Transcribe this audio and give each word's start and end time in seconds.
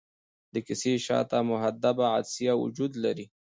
د 0.53 0.55
کسي 0.67 0.93
شاته 1.05 1.37
محدبه 1.51 2.05
عدسیه 2.15 2.53
وجود 2.63 2.91
لري. 3.03 3.25